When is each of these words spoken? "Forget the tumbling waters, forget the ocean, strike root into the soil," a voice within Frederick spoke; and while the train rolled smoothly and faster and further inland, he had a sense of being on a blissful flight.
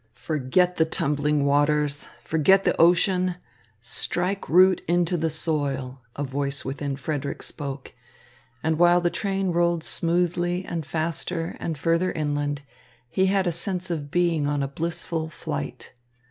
"Forget 0.17 0.77
the 0.77 0.85
tumbling 0.85 1.45
waters, 1.45 2.07
forget 2.23 2.63
the 2.63 2.75
ocean, 2.81 3.35
strike 3.81 4.49
root 4.49 4.81
into 4.87 5.15
the 5.15 5.29
soil," 5.29 6.01
a 6.15 6.23
voice 6.23 6.65
within 6.65 6.95
Frederick 6.95 7.43
spoke; 7.43 7.93
and 8.63 8.79
while 8.79 8.99
the 8.99 9.11
train 9.11 9.51
rolled 9.51 9.83
smoothly 9.83 10.65
and 10.65 10.87
faster 10.87 11.55
and 11.59 11.77
further 11.77 12.11
inland, 12.13 12.63
he 13.11 13.27
had 13.27 13.45
a 13.45 13.51
sense 13.51 13.91
of 13.91 14.09
being 14.09 14.47
on 14.47 14.63
a 14.63 14.67
blissful 14.67 15.29
flight. 15.29 15.93